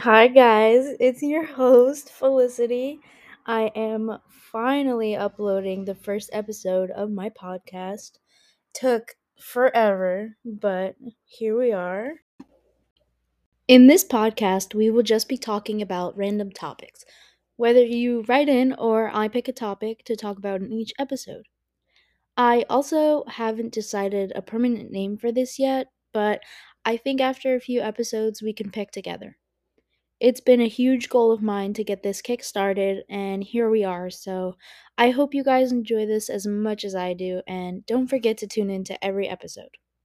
[0.00, 0.96] Hi, guys.
[0.98, 3.00] It's your host, Felicity.
[3.44, 8.12] I am finally uploading the first episode of my podcast.
[8.72, 10.96] Took forever, but
[11.26, 12.14] here we are.
[13.68, 17.04] In this podcast, we will just be talking about random topics,
[17.56, 21.44] whether you write in or I pick a topic to talk about in each episode.
[22.38, 26.40] I also haven't decided a permanent name for this yet, but
[26.86, 29.36] I think after a few episodes we can pick together.
[30.20, 33.82] It's been a huge goal of mine to get this kick started, and here we
[33.84, 34.08] are.
[34.10, 34.56] So
[34.96, 38.46] I hope you guys enjoy this as much as I do, and don't forget to
[38.46, 39.78] tune in to every episode.